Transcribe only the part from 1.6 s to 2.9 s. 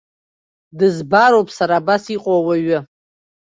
абас иҟоу ауаҩы.